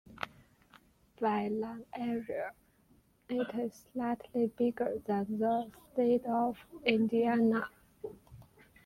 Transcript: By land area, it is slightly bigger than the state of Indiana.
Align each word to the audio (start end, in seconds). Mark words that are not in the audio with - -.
By 1.19 1.49
land 1.49 1.85
area, 1.93 2.53
it 3.29 3.53
is 3.53 3.85
slightly 3.93 4.47
bigger 4.47 4.99
than 5.05 5.37
the 5.37 5.69
state 5.93 6.25
of 6.25 6.57
Indiana. 6.83 7.69